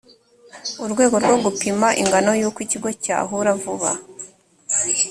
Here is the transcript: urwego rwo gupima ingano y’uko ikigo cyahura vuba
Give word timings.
urwego 0.83 1.15
rwo 1.23 1.37
gupima 1.45 1.87
ingano 2.01 2.31
y’uko 2.39 2.59
ikigo 2.65 2.89
cyahura 3.03 3.51
vuba 3.61 3.91